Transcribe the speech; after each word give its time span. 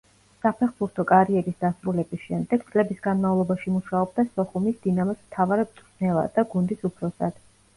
საფეხბურთო 0.43 1.03
კარიერის 1.11 1.59
დასრულების 1.65 2.23
შემდეგ 2.29 2.65
წლების 2.71 3.03
განმავლობაში 3.09 3.75
მუშაობდა 3.75 4.27
სოხუმის 4.31 4.83
„დინამოს“ 4.87 5.21
მთავარ 5.27 5.63
მწვრთნელად 5.67 6.37
და 6.41 6.49
გუნდის 6.57 6.91
უფროსად. 6.91 7.39